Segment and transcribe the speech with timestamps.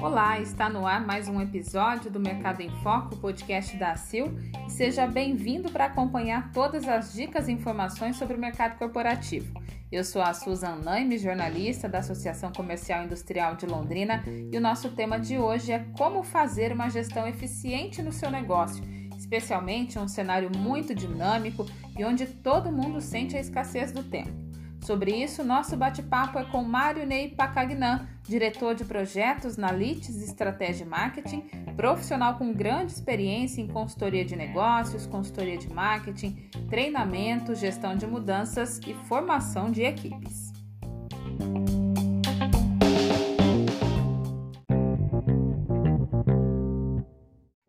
[0.00, 4.70] Olá, está no ar mais um episódio do Mercado em Foco, podcast da ACIL, e
[4.70, 9.60] seja bem-vindo para acompanhar todas as dicas e informações sobre o mercado corporativo.
[9.90, 14.60] Eu sou a Susan Naime, jornalista da Associação Comercial e Industrial de Londrina, e o
[14.60, 18.84] nosso tema de hoje é como fazer uma gestão eficiente no seu negócio,
[19.16, 21.66] especialmente em um cenário muito dinâmico
[21.98, 24.43] e onde todo mundo sente a escassez do tempo.
[24.84, 30.84] Sobre isso, nosso bate-papo é com Mário Ney Pacagnan, diretor de projetos na Lites Estratégia
[30.84, 31.40] Marketing,
[31.74, 38.78] profissional com grande experiência em consultoria de negócios, consultoria de marketing, treinamento, gestão de mudanças
[38.86, 40.52] e formação de equipes.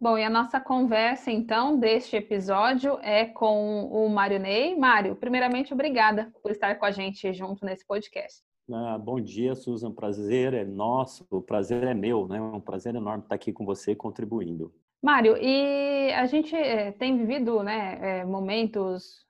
[0.05, 4.77] Bom, e a nossa conversa, então, deste episódio é com o Mário Ney.
[4.77, 8.43] Mário, primeiramente, obrigada por estar com a gente junto nesse podcast.
[8.71, 9.91] Ah, bom dia, Susan.
[9.91, 12.37] Prazer é nosso, o prazer é meu, né?
[12.37, 14.71] É um prazer enorme estar aqui com você contribuindo.
[15.01, 19.25] Mário, e a gente é, tem vivido né, é, momentos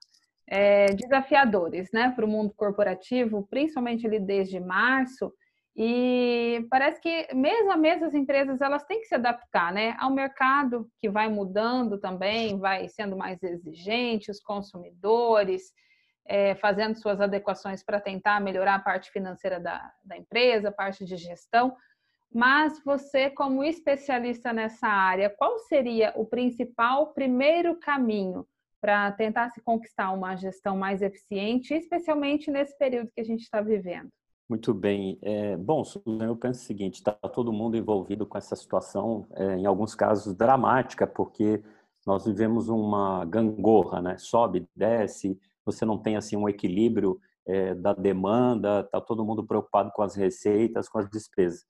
[0.46, 5.32] é, desafiadores né, para o mundo corporativo, principalmente ali desde março.
[5.76, 10.10] E parece que mesmo a mesmo as empresas elas têm que se adaptar, né, ao
[10.10, 15.74] mercado que vai mudando também, vai sendo mais exigente, os consumidores
[16.26, 21.04] é, fazendo suas adequações para tentar melhorar a parte financeira da, da empresa, a parte
[21.06, 21.76] de gestão.
[22.34, 28.48] Mas você, como especialista nessa área, qual seria o principal primeiro caminho
[28.82, 33.62] para tentar se conquistar uma gestão mais eficiente, especialmente nesse período que a gente está
[33.62, 34.10] vivendo?
[34.48, 35.18] Muito bem.
[35.24, 35.82] É, bom,
[36.22, 40.36] eu penso o seguinte: está todo mundo envolvido com essa situação, é, em alguns casos
[40.36, 41.64] dramática, porque
[42.06, 44.18] nós vivemos uma gangorra, né?
[44.20, 49.92] Sobe, desce, você não tem assim um equilíbrio é, da demanda, está todo mundo preocupado
[49.96, 51.66] com as receitas, com as despesas.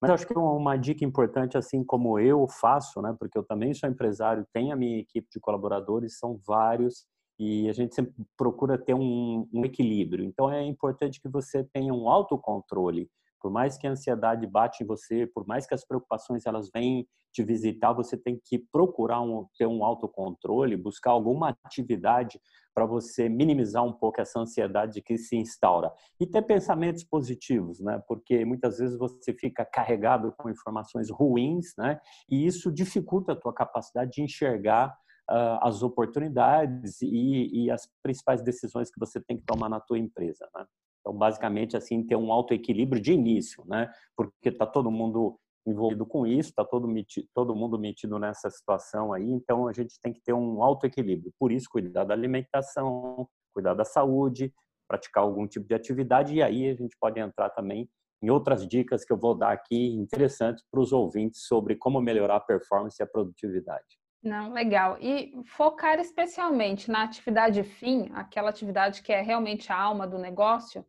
[0.00, 3.14] Mas acho que uma dica importante, assim como eu faço, né?
[3.18, 7.06] Porque eu também sou empresário, tenho a minha equipe de colaboradores, são vários
[7.38, 10.24] e a gente sempre procura ter um, um, equilíbrio.
[10.24, 13.10] Então é importante que você tenha um autocontrole.
[13.40, 17.06] Por mais que a ansiedade bate em você, por mais que as preocupações elas vêm
[17.34, 22.40] te visitar, você tem que procurar um, ter um autocontrole, buscar alguma atividade
[22.72, 28.02] para você minimizar um pouco essa ansiedade que se instaura e ter pensamentos positivos, né?
[28.06, 32.00] Porque muitas vezes você fica carregado com informações ruins, né?
[32.30, 34.96] E isso dificulta a tua capacidade de enxergar
[35.30, 39.98] uh, as oportunidades e, e, as principais decisões que você tem que tomar na tua
[39.98, 40.48] empresa.
[40.54, 40.64] Né?
[41.00, 43.92] Então, basicamente, assim, ter um alto equilíbrio de início, né?
[44.16, 46.88] Porque está todo mundo envolvido com isso, está todo,
[47.34, 51.32] todo mundo metido nessa situação aí, então a gente tem que ter um alto equilíbrio.
[51.38, 54.52] Por isso, cuidar da alimentação, cuidar da saúde,
[54.86, 57.88] praticar algum tipo de atividade, e aí a gente pode entrar também
[58.22, 62.36] em outras dicas que eu vou dar aqui interessantes para os ouvintes sobre como melhorar
[62.36, 63.98] a performance e a produtividade.
[64.24, 64.96] Não, legal.
[65.00, 70.84] E focar especialmente na atividade fim, aquela atividade que é realmente a alma do negócio,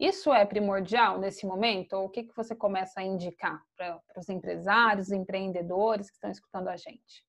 [0.00, 1.92] isso é primordial nesse momento?
[1.92, 6.66] Ou o que, que você começa a indicar para os empresários, empreendedores que estão escutando
[6.66, 7.24] a gente?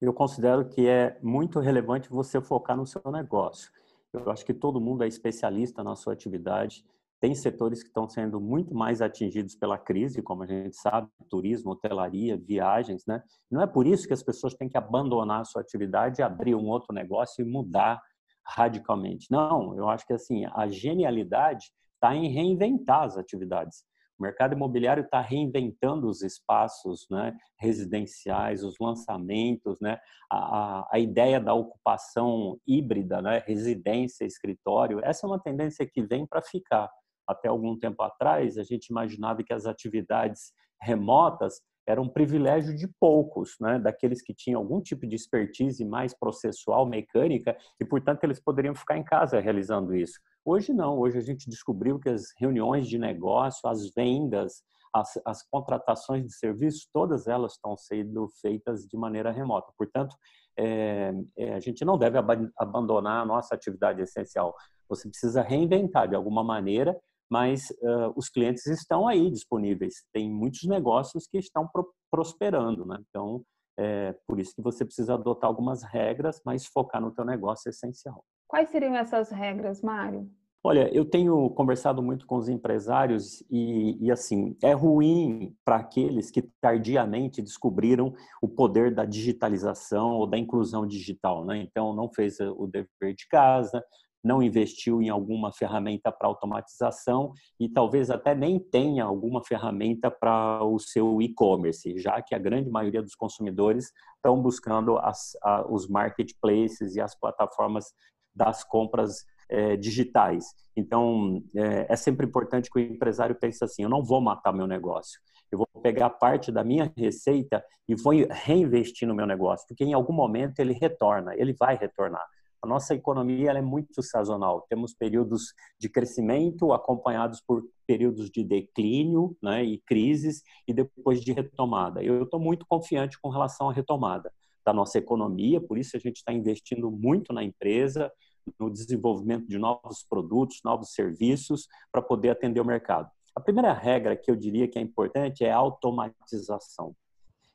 [0.00, 3.72] Eu considero que é muito relevante você focar no seu negócio.
[4.12, 6.84] Eu acho que todo mundo é especialista na sua atividade
[7.22, 11.70] tem setores que estão sendo muito mais atingidos pela crise, como a gente sabe, turismo,
[11.70, 13.22] hotelaria, viagens, né?
[13.48, 16.66] Não é por isso que as pessoas têm que abandonar a sua atividade, abrir um
[16.66, 18.02] outro negócio e mudar
[18.44, 19.28] radicalmente.
[19.30, 23.84] Não, eu acho que assim, a genialidade está em reinventar as atividades.
[24.18, 29.96] O mercado imobiliário está reinventando os espaços né, residenciais, os lançamentos, né,
[30.28, 34.98] a, a, ideia da ocupação híbrida, né, residência, escritório.
[35.04, 36.90] Essa é uma tendência que vem para ficar
[37.32, 42.86] até algum tempo atrás, a gente imaginava que as atividades remotas eram um privilégio de
[43.00, 43.78] poucos, né?
[43.78, 48.96] daqueles que tinham algum tipo de expertise mais processual, mecânica, e, portanto, eles poderiam ficar
[48.96, 50.20] em casa realizando isso.
[50.44, 54.62] Hoje não, hoje a gente descobriu que as reuniões de negócio, as vendas,
[54.92, 59.72] as, as contratações de serviços, todas elas estão sendo feitas de maneira remota.
[59.76, 60.14] Portanto,
[60.56, 64.54] é, é, a gente não deve ab abandonar a nossa atividade essencial.
[64.88, 66.98] Você precisa reinventar de alguma maneira
[67.32, 70.04] mas uh, os clientes estão aí disponíveis.
[70.12, 72.98] Tem muitos negócios que estão pro prosperando, né?
[73.08, 73.42] Então,
[73.78, 77.70] é por isso que você precisa adotar algumas regras, mas focar no teu negócio é
[77.70, 78.22] essencial.
[78.46, 80.30] Quais seriam essas regras, Mário?
[80.62, 86.30] Olha, eu tenho conversado muito com os empresários e, e assim, é ruim para aqueles
[86.30, 88.12] que tardiamente descobriram
[88.42, 91.56] o poder da digitalização ou da inclusão digital, né?
[91.62, 93.82] Então, não fez o dever de casa,
[94.22, 100.64] não investiu em alguma ferramenta para automatização e talvez até nem tenha alguma ferramenta para
[100.64, 105.88] o seu e-commerce, já que a grande maioria dos consumidores estão buscando as, a, os
[105.88, 107.86] marketplaces e as plataformas
[108.34, 110.46] das compras é, digitais.
[110.76, 114.66] Então, é, é sempre importante que o empresário pense assim: eu não vou matar meu
[114.66, 115.20] negócio,
[115.50, 119.92] eu vou pegar parte da minha receita e vou reinvestir no meu negócio, porque em
[119.92, 122.26] algum momento ele retorna, ele vai retornar.
[122.64, 124.64] A nossa economia é muito sazonal.
[124.68, 131.32] Temos períodos de crescimento acompanhados por períodos de declínio né, e crises e depois de
[131.32, 132.04] retomada.
[132.04, 134.32] Eu estou muito confiante com relação à retomada
[134.64, 138.12] da nossa economia, por isso a gente está investindo muito na empresa,
[138.60, 143.10] no desenvolvimento de novos produtos, novos serviços para poder atender o mercado.
[143.34, 146.94] A primeira regra que eu diria que é importante é a automatização.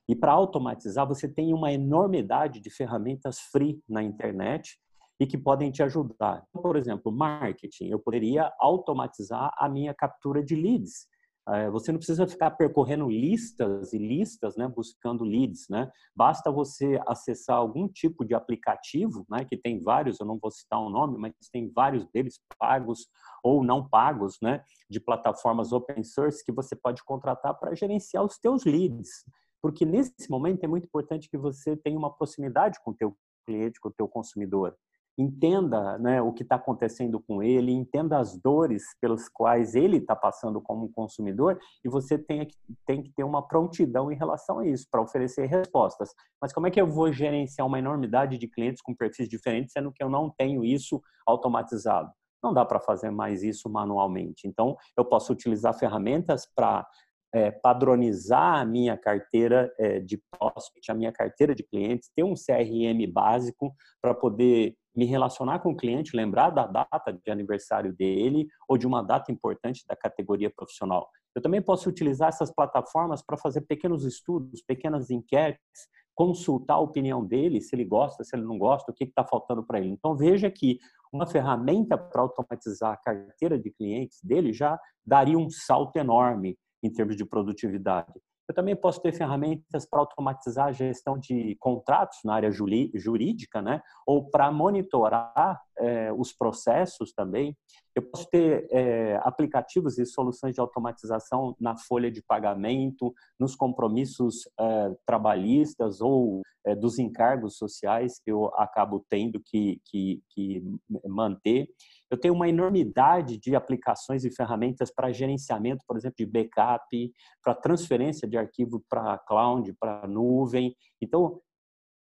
[0.09, 4.77] E para automatizar, você tem uma enormidade de ferramentas free na internet
[5.19, 6.46] e que podem te ajudar.
[6.54, 7.88] Por exemplo, marketing.
[7.88, 11.08] Eu poderia automatizar a minha captura de leads.
[11.50, 15.90] É, você não precisa ficar percorrendo listas e listas, né, buscando leads, né?
[16.14, 20.78] Basta você acessar algum tipo de aplicativo, né, que tem vários, eu não vou citar
[20.78, 23.08] o um nome, mas tem vários deles pagos
[23.42, 28.38] ou não pagos, né, de plataformas open source que você pode contratar para gerenciar os
[28.38, 29.24] teus leads.
[29.62, 33.16] Porque nesse momento é muito importante que você tenha uma proximidade com o teu
[33.46, 34.75] cliente, com o teu consumidor
[35.18, 40.16] entenda né, o que está acontecendo com ele, entenda as dores pelas quais ele está
[40.16, 42.56] passando como consumidor e você tem que,
[42.86, 46.14] tem que ter uma prontidão em relação a isso, para oferecer respostas.
[46.42, 49.92] Mas como é que eu vou gerenciar uma enormidade de clientes com perfis diferentes, sendo
[49.92, 52.12] que eu não tenho isso automatizado?
[52.44, 54.48] Não dá para fazer mais isso manualmente.
[54.48, 56.88] Então, eu posso utilizar ferramentas para
[57.34, 62.34] é, padronizar a minha carteira é, de prospect, a minha carteira de clientes, ter um
[62.34, 68.48] CRM básico para poder me relacionar com o cliente, lembrar da data de aniversário dele
[68.68, 71.08] ou de uma data importante da categoria profissional.
[71.36, 77.24] Eu também posso utilizar essas plataformas para fazer pequenos estudos, pequenas enquetes, consultar a opinião
[77.24, 79.90] dele, se ele gosta, se ele não gosta, o que está faltando para ele.
[79.90, 80.80] Então, veja que
[81.14, 86.92] uma ferramenta para automatizar a carteira de clientes dele já daria um salto enorme em
[86.92, 88.14] termos de produtividade.
[88.48, 93.82] Eu também posso ter ferramentas para automatizar a gestão de contratos na área jurídica, né?
[94.06, 97.58] ou para monitorar é, os processos também.
[97.94, 104.48] Eu posso ter é, aplicativos e soluções de automatização na folha de pagamento, nos compromissos
[104.58, 106.42] é, trabalhistas ou
[106.80, 110.62] dos encargos sociais que eu acabo tendo que, que, que
[111.06, 111.70] manter.
[112.09, 117.13] Eu tenho uma enormidade de aplicações e ferramentas para gerenciamento, por exemplo, de backup,
[117.44, 120.75] para transferência de arquivo para cloud, para nuvem.
[121.01, 121.42] Então,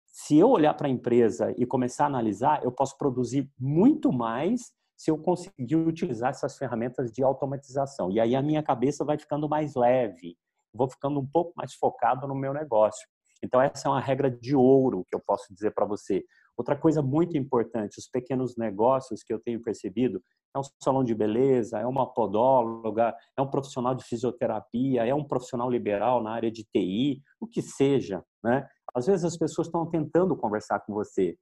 [0.06, 4.72] se eu olhar para a empresa e começar a analisar, eu posso produzir muito mais
[4.96, 8.10] se eu conseguir utilizar essas ferramentas de automatização.
[8.10, 10.37] E aí a minha cabeça vai ficando mais leve,
[10.72, 13.08] vou ficando um pouco mais focado no meu negócio.
[13.43, 16.25] Então, essa é uma regra de ouro que eu posso dizer para você.
[16.56, 20.22] Outra coisa muito importante, os pequenos negócios que eu tenho percebido,
[20.54, 25.25] é um salão de beleza, é uma podóloga, é um profissional de fisioterapia, é um
[25.25, 28.69] profissional liberal na área de TI, o que seja, né?
[28.94, 31.38] Às vezes as pessoas estão tentando conversar com você,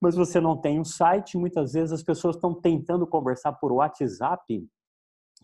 [0.00, 4.64] mas você não tem um site, muitas vezes as pessoas estão tentando conversar por WhatsApp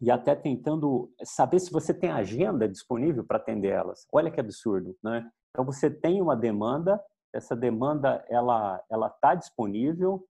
[0.01, 4.07] e até tentando saber se você tem agenda disponível para atender elas.
[4.13, 5.29] Olha que absurdo, né?
[5.51, 7.01] Então você tem uma demanda
[7.35, 10.25] essa demanda ela ela está disponível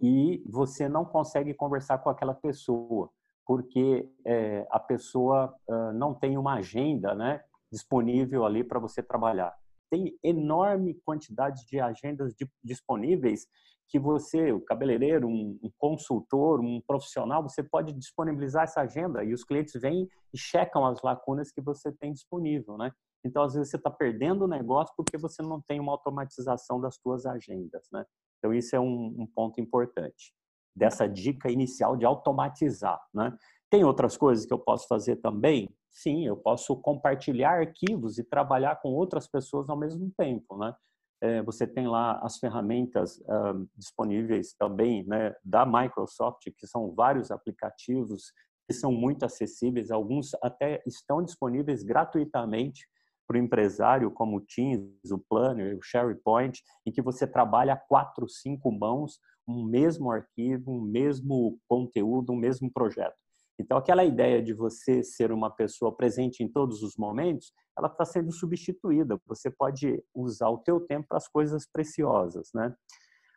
[0.00, 3.10] e você não consegue conversar com aquela pessoa
[3.46, 9.54] porque é, a pessoa uh, não tem uma agenda né disponível ali para você trabalhar
[9.90, 13.48] tem enorme quantidade de agendas de, disponíveis
[13.90, 19.34] que você, o cabeleireiro, um, um, consultor, um profissional, você pode disponibilizar essa agenda e
[19.34, 22.92] os clientes vêm e checam as lacunas que você tem disponível, né?
[23.24, 26.96] Então, às vezes, você está perdendo o negócio porque você não tem uma automatização das
[26.96, 28.04] suas agendas, né?
[28.38, 30.32] Então, isso é um, um ponto importante
[30.74, 33.36] dessa dica inicial de automatizar, né?
[33.70, 35.72] Tem outras coisas que eu posso fazer também?
[35.90, 40.74] Sim, eu posso compartilhar arquivos e trabalhar com outras pessoas ao mesmo tempo, né?
[41.22, 47.30] É, você tem lá as ferramentas uh, disponíveis também né, da Microsoft, que são vários
[47.30, 48.32] aplicativos
[48.66, 52.88] que são muito acessíveis, alguns até estão disponíveis gratuitamente
[53.30, 58.28] para o empresário, como o Teams, o Planner, o SharePoint, em que você trabalha quatro,
[58.28, 63.14] cinco mãos, um mesmo arquivo, um mesmo conteúdo, um mesmo projeto.
[63.56, 68.04] Então, aquela ideia de você ser uma pessoa presente em todos os momentos, ela está
[68.04, 69.16] sendo substituída.
[69.28, 72.74] Você pode usar o teu tempo para as coisas preciosas, né?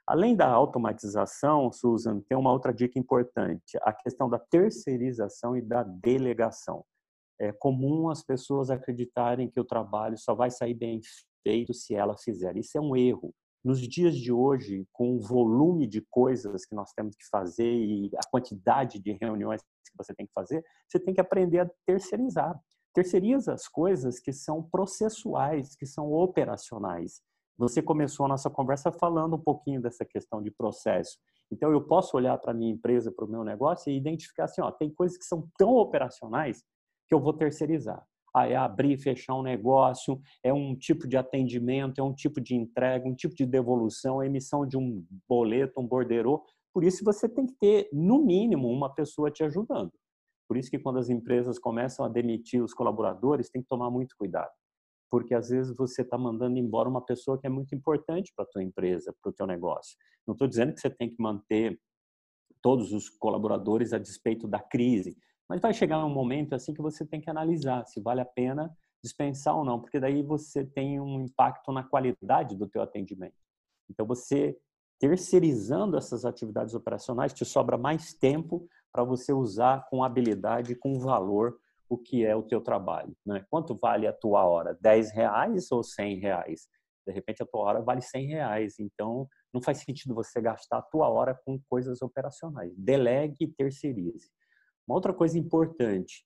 [0.07, 5.83] Além da automatização, Susan, tem uma outra dica importante: a questão da terceirização e da
[5.83, 6.83] delegação.
[7.43, 11.01] É comum as pessoas acreditarem que o trabalho só vai sair bem
[11.43, 12.61] feito se elas fizerem.
[12.61, 13.33] Isso é um erro.
[13.63, 18.09] Nos dias de hoje, com o volume de coisas que nós temos que fazer e
[18.15, 22.57] a quantidade de reuniões que você tem que fazer, você tem que aprender a terceirizar.
[22.93, 27.21] Terceiriza as coisas que são processuais, que são operacionais.
[27.57, 31.17] Você começou a nossa conversa falando um pouquinho dessa questão de processo.
[31.51, 34.61] Então, eu posso olhar para a minha empresa, para o meu negócio e identificar assim,
[34.61, 36.63] ó, tem coisas que são tão operacionais
[37.13, 38.03] que eu vou terceirizar.
[38.35, 42.41] Ah, é abrir e fechar um negócio, é um tipo de atendimento, é um tipo
[42.41, 46.43] de entrega, um tipo de devolução, emissão de um boleto, um borderô.
[46.73, 49.91] Por isso, você tem que ter, no mínimo, uma pessoa te ajudando.
[50.47, 54.15] Por isso que quando as empresas começam a demitir os colaboradores, tem que tomar muito
[54.17, 54.51] cuidado
[55.11, 58.47] porque às vezes você está mandando embora uma pessoa que é muito importante para a
[58.47, 59.95] tua empresa, para o teu negócio.
[60.25, 61.79] Não estou dizendo que você tem que manter
[62.63, 65.15] todos os colaboradores a despeito da crise,
[65.49, 68.75] mas vai chegar um momento assim que você tem que analisar se vale a pena
[69.03, 73.35] dispensar ou não, porque daí você tem um impacto na qualidade do teu atendimento.
[73.89, 74.57] Então você
[74.99, 81.59] terceirizando essas atividades operacionais te sobra mais tempo para você usar com habilidade, com valor
[81.89, 83.13] o que é o teu trabalho.
[83.25, 83.45] Né?
[83.49, 84.77] Quanto vale a tua hora?
[84.79, 86.69] 10 reais ou 100 reais?
[87.05, 88.79] De repente a tua hora vale 100 reais.
[88.79, 92.73] Então não faz sentido você gastar a tua hora com coisas operacionais.
[92.77, 94.31] Delegue e terceirize.
[94.87, 96.25] Uma outra coisa importante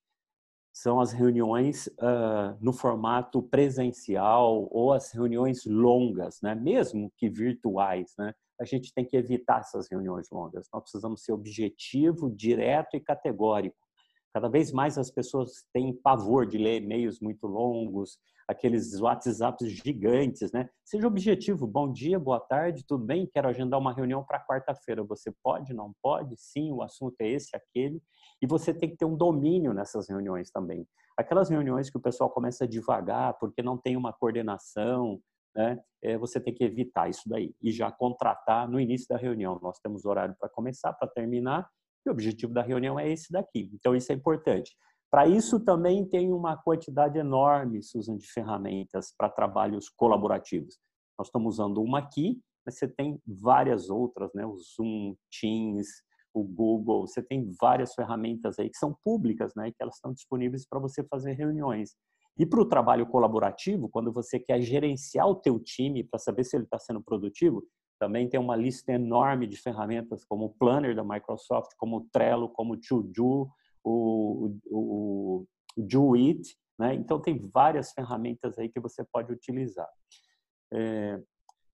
[0.73, 6.53] são as reuniões uh, no formato presencial ou as reuniões longas, né?
[6.53, 8.13] mesmo que virtuais.
[8.17, 8.33] Né?
[8.61, 10.67] A gente tem que evitar essas reuniões longas.
[10.71, 13.87] Nós precisamos ser objetivo, direto e categórico
[14.37, 20.51] Cada vez mais as pessoas têm pavor de ler e-mails muito longos, aqueles WhatsApps gigantes,
[20.51, 20.69] né?
[20.85, 23.27] Seja objetivo, bom dia, boa tarde, tudo bem?
[23.33, 25.03] Quero agendar uma reunião para quarta-feira.
[25.05, 26.35] Você pode, não pode?
[26.37, 27.99] Sim, o assunto é esse, aquele.
[28.41, 30.87] E você tem que ter um domínio nessas reuniões também.
[31.17, 35.19] Aquelas reuniões que o pessoal começa devagar porque não tem uma coordenação,
[35.55, 35.79] né?
[36.03, 39.59] É, você tem que evitar isso daí e já contratar no início da reunião.
[39.61, 41.67] Nós temos horário para começar, para terminar
[42.07, 43.69] e o objetivo da reunião é esse daqui.
[43.73, 44.75] Então, isso é importante.
[45.11, 50.79] Para isso, também tem uma quantidade enorme, Susan, de ferramentas para trabalhos colaborativos.
[51.17, 54.45] Nós estamos usando uma aqui, mas você tem várias outras, né?
[54.45, 55.87] O Zoom, Teams,
[56.39, 59.71] o Google, você tem várias ferramentas aí que são públicas, né?
[59.71, 61.95] Que elas estão disponíveis para você fazer reuniões.
[62.37, 66.55] E para o trabalho colaborativo, quando você quer gerenciar o teu time para saber se
[66.55, 67.63] ele está sendo produtivo,
[67.99, 72.49] também tem uma lista enorme de ferramentas como o Planner da Microsoft, como o Trello,
[72.49, 73.49] como o ToDo,
[73.83, 76.55] o, o, o Do It.
[76.77, 76.93] Né?
[76.93, 79.89] Então, tem várias ferramentas aí que você pode utilizar.
[80.71, 81.19] É,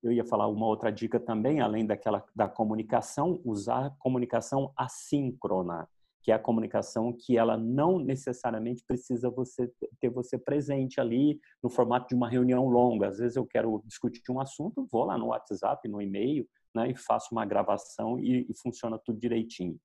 [0.03, 5.88] eu ia falar uma outra dica também, além daquela da comunicação, usar comunicação assíncrona
[6.24, 9.69] que é a comunicação que ela não necessariamente precisa você
[10.00, 13.10] ter você presente ali no formato de uma reunião longa.
[13.10, 16.95] Às vezes eu quero discutir um assunto, vou lá no WhatsApp, no e-mail, né, e
[16.95, 19.77] faço uma gravação e, e funciona tudo direitinho.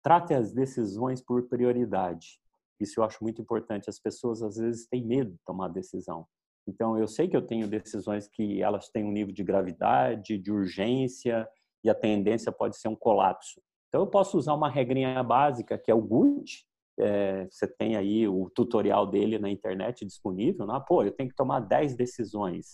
[0.00, 2.38] Trate as decisões por prioridade.
[2.78, 3.90] Isso eu acho muito importante.
[3.90, 6.24] As pessoas às vezes têm medo de tomar decisão.
[6.66, 10.50] Então eu sei que eu tenho decisões que elas têm um nível de gravidade, de
[10.50, 11.48] urgência
[11.84, 13.60] e a tendência pode ser um colapso.
[13.94, 16.66] Então, eu posso usar uma regrinha básica, que é o GUT.
[16.98, 20.66] É, você tem aí o tutorial dele na internet disponível.
[20.66, 20.82] Né?
[20.84, 22.72] Pô, eu tenho que tomar 10 decisões.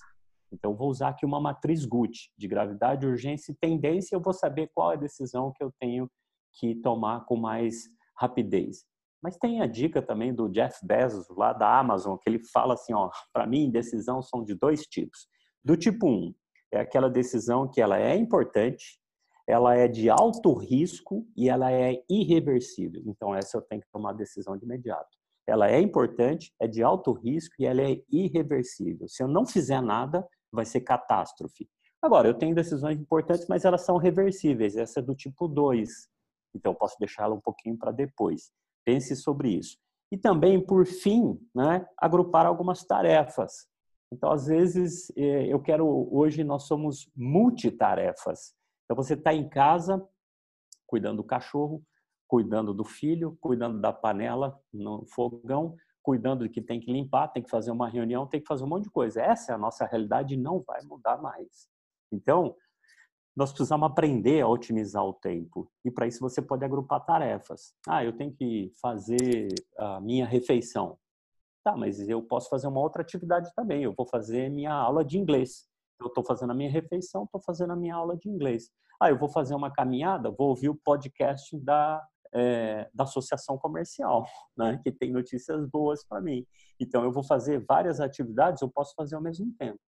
[0.51, 4.17] Então, vou usar aqui uma matriz GUT, de gravidade, urgência e tendência.
[4.17, 6.11] Eu vou saber qual é a decisão que eu tenho
[6.55, 7.85] que tomar com mais
[8.17, 8.87] rapidez.
[9.23, 12.95] Mas tem a dica também do Jeff Bezos, lá da Amazon, que ele fala assim,
[12.95, 15.27] ó, para mim, decisão são de dois tipos.
[15.63, 16.35] Do tipo 1, um,
[16.73, 18.99] é aquela decisão que ela é importante,
[19.47, 23.03] ela é de alto risco e ela é irreversível.
[23.07, 25.19] Então, essa eu tenho que tomar decisão de imediato.
[25.47, 29.09] Ela é importante, é de alto risco e ela é irreversível.
[29.09, 31.69] Se eu não fizer nada, vai ser catástrofe.
[32.01, 34.77] Agora, eu tenho decisões importantes, mas elas são reversíveis.
[34.77, 36.09] Essa é do tipo 2.
[36.55, 38.51] Então, eu posso deixá-la um pouquinho para depois.
[38.85, 39.79] Pense sobre isso.
[40.13, 43.69] E também, por fim, né, agrupar algumas tarefas.
[44.13, 46.09] Então, às vezes, eh, eu quero.
[46.13, 48.55] Hoje, nós somos multitarefas.
[48.91, 50.05] Então você está em casa
[50.85, 51.81] cuidando do cachorro,
[52.27, 57.41] cuidando do filho, cuidando da panela no fogão, cuidando de que tem que limpar, tem
[57.41, 59.23] que fazer uma reunião, tem que fazer um monte de coisa.
[59.23, 61.69] Essa é a nossa realidade e não vai mudar mais.
[62.11, 62.57] Então,
[63.37, 65.71] nós precisamos aprender a otimizar o tempo.
[65.85, 67.75] E para isso você pode agrupar tarefas.
[67.89, 70.99] Ah, eu tenho que fazer a minha refeição.
[71.63, 73.83] Tá, mas eu posso fazer uma outra atividade também.
[73.83, 75.69] Eu vou fazer minha aula de inglês.
[76.01, 78.71] Eu estou fazendo a minha refeição, estou fazendo a minha aula de inglês.
[79.01, 82.03] Ah, eu vou fazer uma caminhada, vou ouvir o podcast da,
[82.35, 86.47] é, da associação comercial, né, que tem notícias boas para mim.
[86.79, 89.79] Então, eu vou fazer várias atividades, eu posso fazer ao mesmo tempo.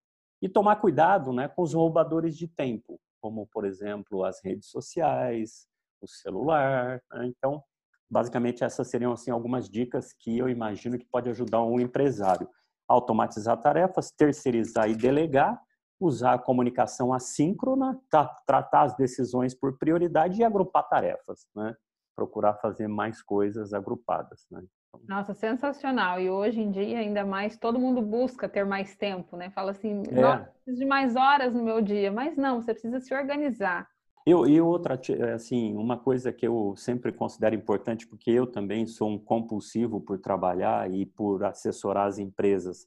[0.40, 5.66] E tomar cuidado né, com os roubadores de tempo, como, por exemplo, as redes sociais,
[6.02, 7.00] o celular.
[7.12, 7.26] Né?
[7.26, 7.62] Então,
[8.10, 12.48] basicamente, essas seriam assim, algumas dicas que eu imagino que pode ajudar um empresário.
[12.86, 15.58] Automatizar tarefas, terceirizar e delegar,
[15.98, 17.98] usar a comunicação assíncrona,
[18.44, 21.46] tratar as decisões por prioridade e agrupar tarefas.
[21.54, 21.74] Né?
[22.14, 24.46] procurar fazer mais coisas agrupadas.
[24.50, 24.62] Né?
[25.08, 26.20] Nossa, sensacional.
[26.20, 29.50] E hoje em dia, ainda mais, todo mundo busca ter mais tempo, né?
[29.50, 30.36] Fala assim, é.
[30.64, 32.12] preciso de mais horas no meu dia.
[32.12, 33.88] Mas não, você precisa se organizar.
[34.24, 35.00] Eu, e outra,
[35.34, 40.18] assim, uma coisa que eu sempre considero importante, porque eu também sou um compulsivo por
[40.18, 42.86] trabalhar e por assessorar as empresas,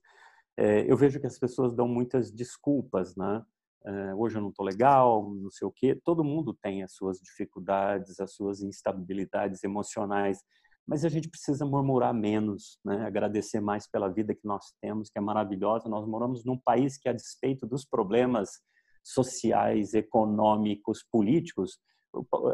[0.57, 3.43] é, eu vejo que as pessoas dão muitas desculpas, né?
[3.85, 5.99] Uh, hoje eu não estou legal, não sei o quê.
[6.03, 10.43] Todo mundo tem as suas dificuldades, as suas instabilidades emocionais,
[10.87, 13.05] mas a gente precisa murmurar menos, né?
[13.05, 15.89] agradecer mais pela vida que nós temos, que é maravilhosa.
[15.89, 18.49] Nós moramos num país que, a despeito dos problemas
[19.03, 21.79] sociais, econômicos, políticos,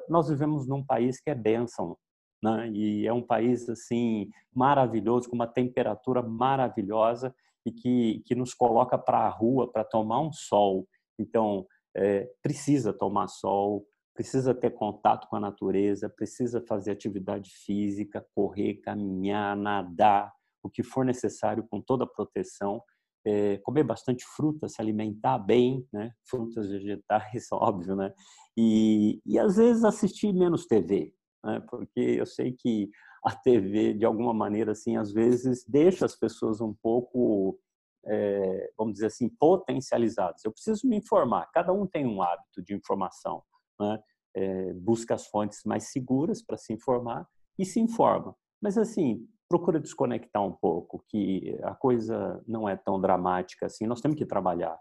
[0.10, 1.98] nós vivemos num país que é bênção,
[2.44, 2.70] né?
[2.70, 7.34] e é um país assim maravilhoso, com uma temperatura maravilhosa
[7.66, 10.88] e que, que nos coloca para a rua para tomar um sol
[11.22, 13.86] então, é, precisa tomar sol,
[14.22, 20.84] precisa ter contato com a natureza, precisa fazer atividade física, correr, caminhar, nadar, o que
[20.84, 22.84] for necessário com toda a proteção.
[23.26, 26.12] É, comer bastante fruta, se alimentar bem, né?
[26.24, 28.14] Frutas vegetais, óbvio, né?
[28.56, 31.12] E, e às vezes assistir menos TV,
[31.44, 31.60] né?
[31.68, 32.92] Porque eu sei que
[33.26, 37.60] a TV, de alguma maneira, assim, às vezes deixa as pessoas um pouco
[38.06, 40.46] é, vamos dizer assim, potencializados.
[40.46, 41.48] Eu preciso me informar.
[41.52, 43.44] Cada um tem um hábito de informação.
[43.80, 44.00] Né?
[44.36, 47.28] É, busca as fontes mais seguras para se informar
[47.60, 48.36] e se informa.
[48.62, 53.86] Mas, assim, procura desconectar um pouco, que a coisa não é tão dramática assim.
[53.86, 54.80] Nós temos que trabalhar.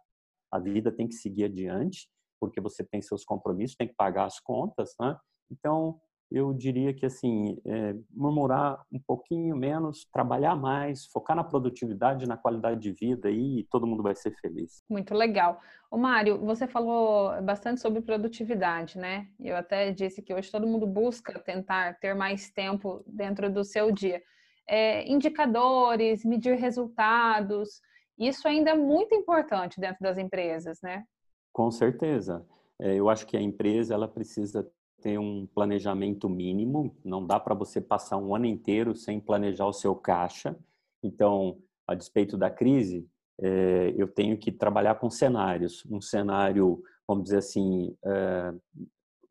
[0.53, 2.09] A vida tem que seguir adiante,
[2.41, 4.95] porque você tem seus compromissos, tem que pagar as contas.
[5.01, 5.17] Né?
[5.51, 12.29] Então, eu diria que assim é, murmurar um pouquinho menos, trabalhar mais, focar na produtividade,
[12.29, 14.83] na qualidade de vida e todo mundo vai ser feliz.
[14.89, 15.61] Muito legal.
[15.91, 19.27] O Mário, você falou bastante sobre produtividade, né?
[19.41, 23.91] Eu até disse que hoje todo mundo busca tentar ter mais tempo dentro do seu
[23.91, 24.23] dia.
[24.69, 27.81] É, indicadores, medir resultados,
[28.17, 31.05] isso ainda é muito importante dentro das empresas, né?
[31.53, 32.47] Com certeza.
[32.79, 37.55] É, eu acho que a empresa ela precisa ter um planejamento mínimo, não dá para
[37.55, 40.57] você passar um ano inteiro sem planejar o seu caixa.
[41.03, 43.09] Então, a despeito da crise,
[43.41, 45.85] é, eu tenho que trabalhar com cenários.
[45.91, 48.55] Um cenário, vamos dizer assim, é,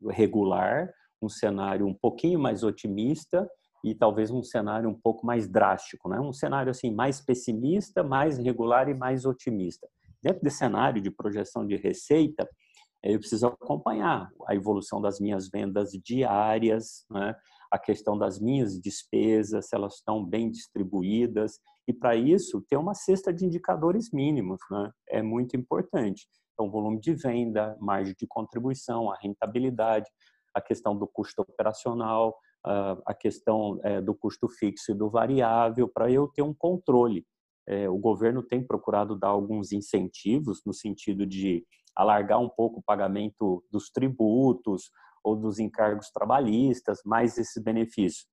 [0.08, 3.48] regular, um cenário um pouquinho mais otimista
[3.84, 6.20] e talvez um cenário um pouco mais drástico, né?
[6.20, 9.88] Um cenário assim mais pessimista, mais regular e mais otimista.
[10.22, 12.48] Dentro desse cenário de projeção de receita,
[13.02, 17.34] eu preciso acompanhar a evolução das minhas vendas diárias, né?
[17.70, 21.58] a questão das minhas despesas, se elas estão bem distribuídas,
[21.88, 24.90] e para isso ter uma cesta de indicadores mínimos, né?
[25.08, 26.26] é muito importante.
[26.52, 30.10] Então, volume de venda, margem de contribuição, a rentabilidade,
[30.54, 32.36] a questão do custo operacional,
[33.06, 37.24] a questão é, do custo fixo e do variável, para eu ter um controle.
[37.70, 42.82] É, o governo tem procurado dar alguns incentivos no sentido de alargar um pouco o
[42.82, 44.90] pagamento dos tributos
[45.22, 48.26] ou dos encargos trabalhistas, mais esse benefício.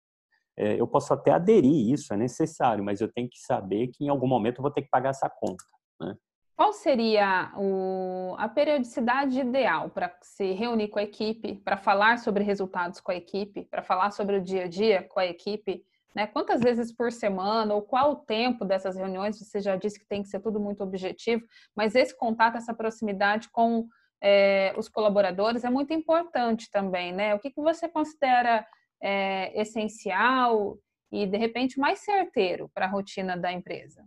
[0.57, 4.09] É, eu posso até aderir isso, é necessário, mas eu tenho que saber que em
[4.09, 5.63] algum momento eu vou ter que pagar essa conta.
[6.01, 6.17] Né?
[6.55, 12.43] Qual seria o, a periodicidade ideal para se reunir com a equipe, para falar sobre
[12.43, 15.85] resultados com a equipe, para falar sobre o dia a dia com a equipe?
[16.17, 16.25] Né?
[16.25, 19.37] Quantas vezes por semana ou qual o tempo dessas reuniões?
[19.37, 23.47] Você já disse que tem que ser tudo muito objetivo, mas esse contato, essa proximidade
[23.51, 23.87] com
[24.19, 27.35] é, os colaboradores é muito importante também, né?
[27.35, 28.65] O que, que você considera
[28.99, 30.79] é, essencial
[31.11, 34.03] e, de repente, mais certeiro para a rotina da empresa?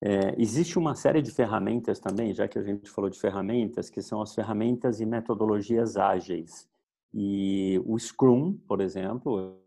[0.00, 4.00] É, existe uma série de ferramentas também, já que a gente falou de ferramentas, que
[4.00, 6.68] são as ferramentas e metodologias ágeis.
[7.12, 9.66] E o Scrum, por exemplo,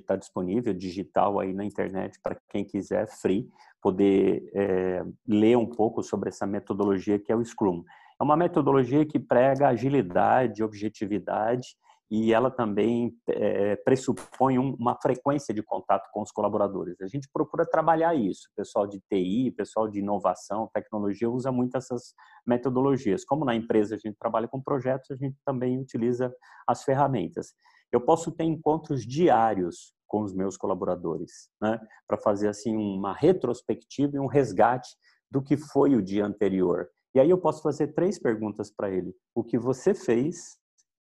[0.00, 3.48] está disponível digital aí na internet para quem quiser, free,
[3.80, 7.82] poder é, ler um pouco sobre essa metodologia que é o Scrum.
[8.20, 11.76] É uma metodologia que prega agilidade, objetividade
[12.10, 17.00] e ela também é, pressupõe uma frequência de contato com os colaboradores.
[17.00, 18.48] A gente procura trabalhar isso.
[18.52, 22.14] O pessoal de TI, pessoal de inovação, tecnologia usa muito essas
[22.46, 23.24] metodologias.
[23.24, 26.32] Como na empresa a gente trabalha com projetos, a gente também utiliza
[26.66, 27.54] as ferramentas.
[27.92, 34.16] Eu posso ter encontros diários com os meus colaboradores, né, para fazer assim uma retrospectiva
[34.16, 34.88] e um resgate
[35.30, 36.88] do que foi o dia anterior.
[37.14, 40.58] E aí eu posso fazer três perguntas para ele: o que você fez,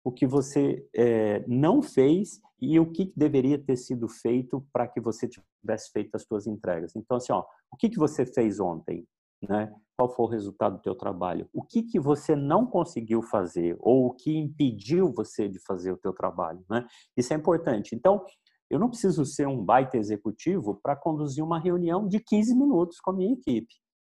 [0.03, 4.99] o que você é, não fez e o que deveria ter sido feito para que
[4.99, 6.95] você tivesse feito as suas entregas.
[6.95, 9.05] Então, assim, ó, o que, que você fez ontem?
[9.41, 9.73] Né?
[9.97, 11.49] Qual foi o resultado do teu trabalho?
[11.53, 15.97] O que, que você não conseguiu fazer ou o que impediu você de fazer o
[15.97, 16.63] teu trabalho?
[16.69, 16.85] Né?
[17.15, 17.95] Isso é importante.
[17.95, 18.25] Então,
[18.69, 23.11] eu não preciso ser um baita executivo para conduzir uma reunião de 15 minutos com
[23.11, 23.73] a minha equipe.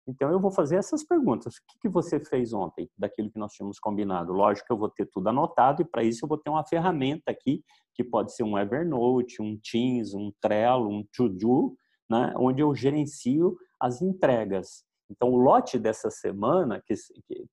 [0.08, 1.54] Então, eu vou fazer essas perguntas.
[1.54, 4.32] O que, você fez ontem daquilo que nós tínhamos combinado?
[4.32, 7.30] Lógico que eu vou ter tudo anotado e, para isso, eu vou ter uma ferramenta
[7.30, 7.62] aqui,
[7.94, 11.76] que pode ser um Evernote, um Teams, um Trello, um To-Do,
[12.10, 14.84] né, onde eu gerencio as entregas.
[15.10, 16.94] Então, o lote dessa semana que,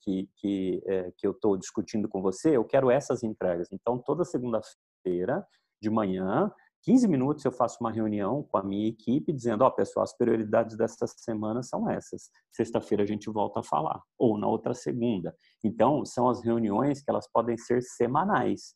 [0.01, 3.69] que, que, é, que eu estou discutindo com você, eu quero essas entregas.
[3.71, 5.45] Então, toda segunda-feira
[5.81, 6.51] de manhã,
[6.83, 10.15] 15 minutos eu faço uma reunião com a minha equipe dizendo, ó, oh, pessoal, as
[10.15, 12.29] prioridades dessa semana são essas.
[12.51, 15.35] Sexta-feira a gente volta a falar, ou na outra segunda.
[15.63, 18.75] Então, são as reuniões que elas podem ser semanais,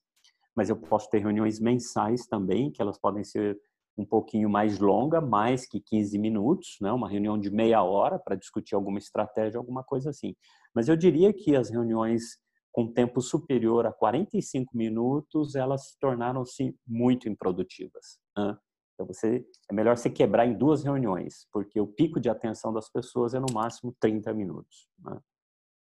[0.55, 3.57] mas eu posso ter reuniões mensais também, que elas podem ser
[3.97, 6.91] um pouquinho mais longa, mais que 15 minutos, né?
[6.91, 10.35] uma reunião de meia hora para discutir alguma estratégia, alguma coisa assim.
[10.73, 12.39] Mas eu diria que as reuniões
[12.71, 18.17] com tempo superior a 45 minutos, elas tornaram-se muito improdutivas.
[18.37, 18.57] Né?
[18.93, 22.89] Então, você, é melhor você quebrar em duas reuniões, porque o pico de atenção das
[22.89, 24.87] pessoas é no máximo 30 minutos.
[24.99, 25.19] Né?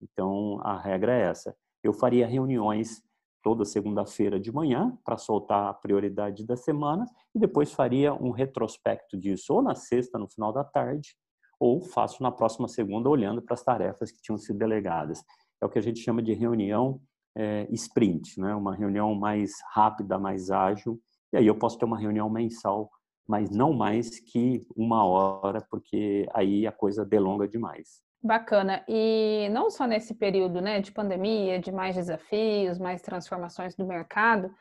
[0.02, 1.56] Então, a regra é essa.
[1.84, 3.02] Eu faria reuniões
[3.46, 7.06] toda segunda-feira de manhã para soltar a prioridade da semana
[7.36, 11.16] e depois faria um retrospecto disso ou na sexta, no final da tarde,
[11.60, 15.24] ou faço na próxima segunda olhando para as tarefas que tinham sido delegadas
[15.62, 17.00] é o que a gente chama de reunião
[17.36, 18.56] é, sprint, né?
[18.56, 21.00] uma reunião mais rápida, mais ágil.
[21.32, 22.90] E aí eu posso ter uma reunião mensal,
[23.28, 28.05] mas não mais que uma hora, porque aí a coisa delonga demais.
[28.26, 28.84] Bacana.
[28.88, 34.52] E não só nesse período né, de pandemia, de mais desafios, mais transformações do mercado,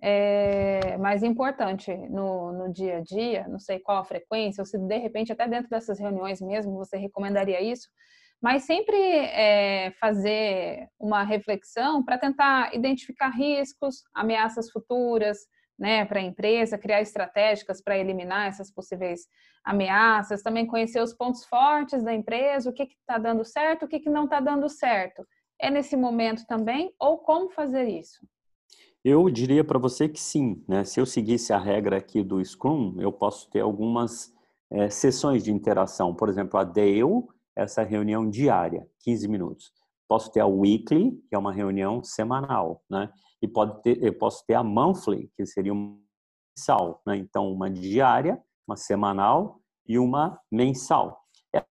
[0.00, 4.78] é mais importante no, no dia a dia, não sei qual a frequência, ou se
[4.78, 7.90] de repente até dentro dessas reuniões mesmo você recomendaria isso,
[8.40, 15.40] mas sempre é, fazer uma reflexão para tentar identificar riscos, ameaças futuras
[15.80, 19.26] né, para a empresa, criar estratégicas para eliminar essas possíveis
[19.64, 23.98] ameaças, também conhecer os pontos fortes da empresa, o que está dando certo, o que,
[23.98, 25.26] que não está dando certo.
[25.58, 28.20] É nesse momento também, ou como fazer isso?
[29.02, 30.62] Eu diria para você que sim.
[30.68, 30.84] Né?
[30.84, 34.34] Se eu seguisse a regra aqui do Scrum, eu posso ter algumas
[34.70, 36.14] é, sessões de interação.
[36.14, 37.02] Por exemplo, a Dale
[37.56, 39.72] essa reunião diária, 15 minutos.
[40.06, 43.10] Posso ter a weekly, que é uma reunião semanal, né?
[43.42, 45.98] E pode ter, eu posso ter a monthly, que seria uma
[46.56, 47.16] mensal, né?
[47.16, 51.20] Então, uma diária, uma semanal e uma mensal.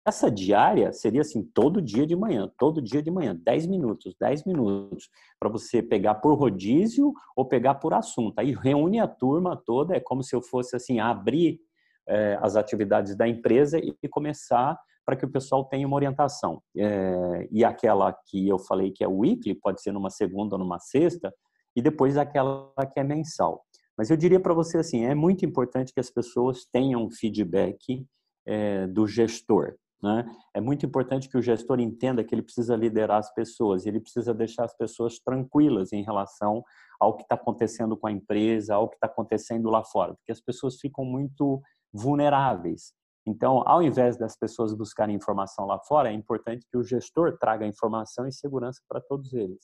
[0.04, 4.46] Essa diária seria assim, todo dia de manhã, todo dia de manhã, 10 minutos, 10
[4.46, 5.08] minutos,
[5.40, 8.40] para você pegar por rodízio ou pegar por assunto.
[8.40, 11.60] Aí reúne a turma toda, é como se eu fosse assim, abrir
[12.08, 16.62] é, as atividades da empresa e começar para que o pessoal tenha uma orientação.
[16.76, 20.80] É, e aquela que eu falei que é weekly, pode ser numa segunda ou numa
[20.80, 21.34] sexta,
[21.78, 23.64] e depois aquela que é mensal.
[23.96, 28.04] Mas eu diria para você assim, é muito importante que as pessoas tenham feedback
[28.48, 29.76] é, do gestor.
[30.02, 30.26] Né?
[30.56, 34.34] É muito importante que o gestor entenda que ele precisa liderar as pessoas, ele precisa
[34.34, 36.64] deixar as pessoas tranquilas em relação
[37.00, 40.42] ao que está acontecendo com a empresa, ao que está acontecendo lá fora, porque as
[40.42, 41.62] pessoas ficam muito
[41.94, 42.92] vulneráveis.
[43.24, 47.68] Então, ao invés das pessoas buscarem informação lá fora, é importante que o gestor traga
[47.68, 49.60] informação e segurança para todos eles.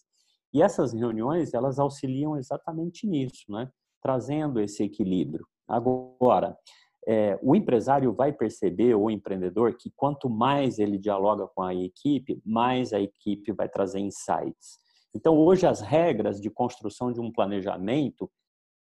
[0.53, 3.69] E essas reuniões, elas auxiliam exatamente nisso, né?
[4.01, 5.47] trazendo esse equilíbrio.
[5.67, 6.57] Agora,
[7.07, 11.73] é, o empresário vai perceber, ou o empreendedor, que quanto mais ele dialoga com a
[11.73, 14.77] equipe, mais a equipe vai trazer insights.
[15.15, 18.29] Então, hoje, as regras de construção de um planejamento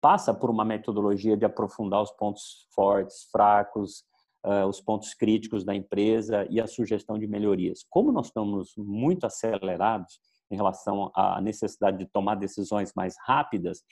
[0.01, 4.03] passa por uma metodologia de aprofundar os pontos fortes, fracos,
[4.45, 7.83] uh, os pontos críticos da empresa e a sugestão de melhorias.
[7.89, 10.19] Como nós estamos muito acelerados
[10.51, 13.83] em relação à necessidade de tomar decisões mais rápidas,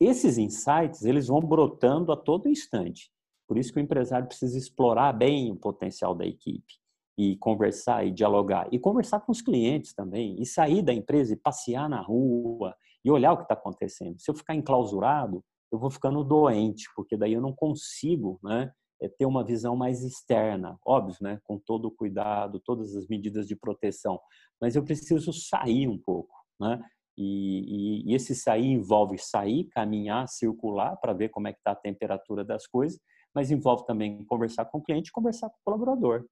[0.00, 3.10] esses insights eles vão brotando a todo instante.
[3.46, 6.74] Por isso que o empresário precisa explorar bem o potencial da equipe
[7.18, 11.36] e conversar e dialogar e conversar com os clientes também e sair da empresa e
[11.36, 14.18] passear na rua e olhar o que está acontecendo.
[14.20, 19.08] Se eu ficar enclausurado, eu vou ficando doente, porque daí eu não consigo né, é
[19.08, 23.56] ter uma visão mais externa, óbvio, né, com todo o cuidado, todas as medidas de
[23.56, 24.20] proteção,
[24.60, 26.34] mas eu preciso sair um pouco.
[26.60, 26.82] Né?
[27.16, 31.72] E, e, e esse sair envolve sair, caminhar, circular para ver como é que está
[31.72, 33.00] a temperatura das coisas,
[33.34, 36.26] mas envolve também conversar com o cliente, conversar com o colaborador.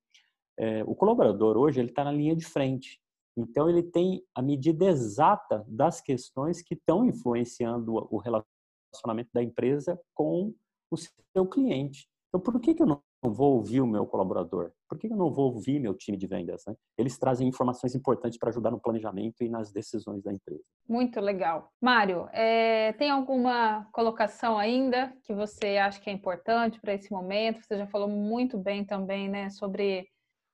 [0.59, 3.01] É, o colaborador hoje ele está na linha de frente,
[3.37, 9.99] então ele tem a medida exata das questões que estão influenciando o relacionamento da empresa
[10.13, 10.53] com
[10.91, 12.09] o seu cliente.
[12.39, 14.71] Então, por que, que eu não vou ouvir o meu colaborador?
[14.89, 16.63] Por que eu não vou ouvir meu time de vendas?
[16.67, 16.75] Né?
[16.97, 20.63] Eles trazem informações importantes para ajudar no planejamento e nas decisões da empresa.
[20.89, 21.69] Muito legal.
[21.81, 27.61] Mário, é, tem alguma colocação ainda que você acha que é importante para esse momento?
[27.61, 30.07] Você já falou muito bem também né, sobre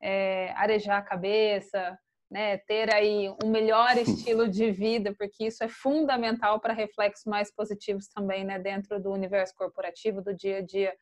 [0.02, 1.98] é, arejar a cabeça,
[2.30, 7.54] né, ter aí um melhor estilo de vida, porque isso é fundamental para reflexos mais
[7.54, 10.94] positivos também né, dentro do universo corporativo, do dia a dia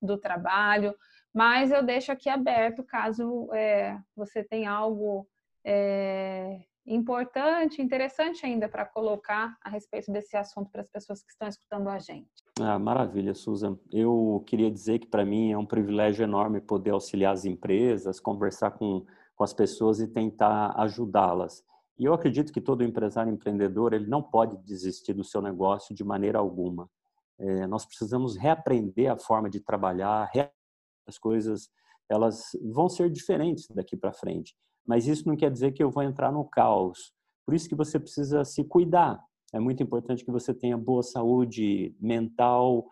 [0.00, 0.94] do trabalho,
[1.34, 5.26] mas eu deixo aqui aberto caso é, você tenha algo
[5.64, 11.46] é, importante, interessante ainda para colocar a respeito desse assunto para as pessoas que estão
[11.46, 12.30] escutando a gente.
[12.60, 13.78] Ah, maravilha, Susan.
[13.92, 18.72] Eu queria dizer que para mim é um privilégio enorme poder auxiliar as empresas, conversar
[18.72, 19.04] com,
[19.36, 21.62] com as pessoas e tentar ajudá-las.
[21.98, 26.04] E eu acredito que todo empresário empreendedor ele não pode desistir do seu negócio de
[26.04, 26.88] maneira alguma.
[27.38, 30.30] É, nós precisamos reaprender a forma de trabalhar,
[31.06, 31.70] as coisas
[32.10, 34.56] elas vão ser diferentes daqui para frente.
[34.86, 37.12] Mas isso não quer dizer que eu vou entrar no caos.
[37.44, 39.22] Por isso que você precisa se cuidar.
[39.52, 42.86] É muito importante que você tenha boa saúde mental,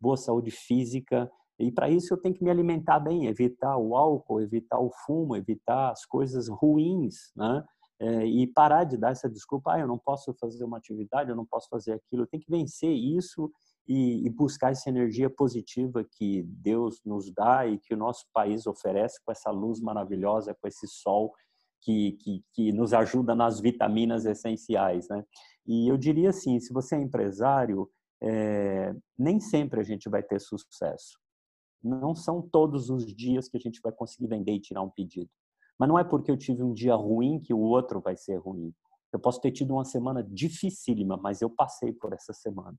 [0.00, 1.30] boa saúde física.
[1.58, 5.36] E para isso eu tenho que me alimentar bem, evitar o álcool, evitar o fumo,
[5.36, 7.64] evitar as coisas ruins, né?
[8.00, 11.36] É, e parar de dar essa desculpa, ah, eu não posso fazer uma atividade, eu
[11.36, 12.26] não posso fazer aquilo.
[12.26, 13.50] Tem que vencer isso
[13.86, 18.66] e, e, buscar essa energia positiva que Deus nos dá e que o nosso país
[18.66, 21.32] oferece com essa luz maravilhosa, com esse sol
[21.82, 25.22] que, que, que nos ajuda nas vitaminas essenciais, né?
[25.66, 27.88] E eu diria assim, se você é empresário,
[28.22, 31.18] é, nem sempre a gente vai ter sucesso.
[31.82, 35.30] Não são todos os dias que a gente vai conseguir vender e tirar um pedido.
[35.78, 38.72] Mas não é porque eu tive um dia ruim que o outro vai ser ruim.
[39.12, 42.74] Eu posso ter tido uma semana dificílima, mas eu passei por essa semana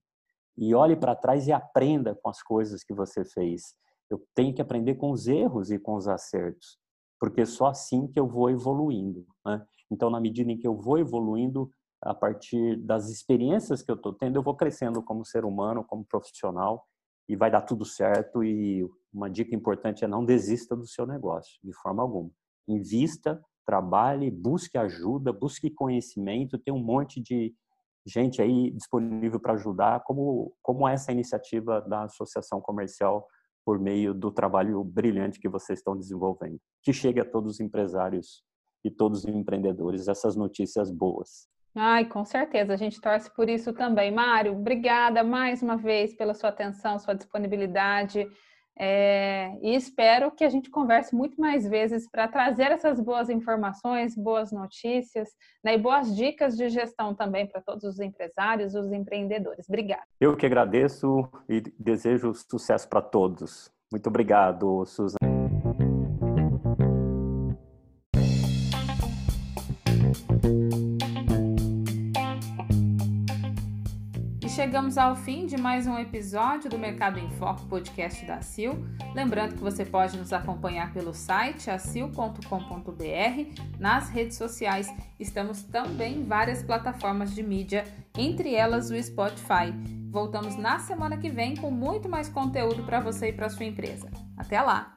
[0.57, 3.75] e olhe para trás e aprenda com as coisas que você fez.
[4.09, 6.77] Eu tenho que aprender com os erros e com os acertos,
[7.19, 9.25] porque é só assim que eu vou evoluindo.
[9.45, 9.65] Né?
[9.91, 11.69] Então, na medida em que eu vou evoluindo,
[12.01, 16.05] a partir das experiências que eu estou tendo, eu vou crescendo como ser humano, como
[16.05, 16.85] profissional,
[17.27, 18.43] e vai dar tudo certo.
[18.43, 22.29] E uma dica importante é não desista do seu negócio, de forma alguma.
[22.67, 27.53] Invista, trabalhe, busque ajuda, busque conhecimento, tem um monte de
[28.05, 33.27] gente aí disponível para ajudar, como, como essa iniciativa da Associação Comercial
[33.65, 36.59] por meio do trabalho brilhante que vocês estão desenvolvendo.
[36.83, 38.43] Que chegue a todos os empresários
[38.83, 41.47] e todos os empreendedores essas notícias boas.
[41.73, 44.11] Ai, com certeza, a gente torce por isso também.
[44.11, 48.29] Mário, obrigada mais uma vez pela sua atenção, sua disponibilidade.
[48.77, 54.15] É, e espero que a gente converse muito mais vezes para trazer essas boas informações,
[54.15, 55.29] boas notícias
[55.63, 59.67] né, e boas dicas de gestão também para todos os empresários, os empreendedores.
[59.69, 60.03] Obrigada.
[60.19, 63.71] Eu que agradeço e desejo sucesso para todos.
[63.91, 65.34] Muito obrigado, Suzana.
[74.65, 78.83] Chegamos ao fim de mais um episódio do Mercado em Foco podcast da CIL.
[79.13, 82.41] Lembrando que você pode nos acompanhar pelo site acil.com.br,
[83.77, 84.91] nas redes sociais.
[85.19, 87.83] Estamos também em várias plataformas de mídia,
[88.17, 89.71] entre elas o Spotify.
[90.09, 94.09] Voltamos na semana que vem com muito mais conteúdo para você e para sua empresa.
[94.35, 94.95] Até lá!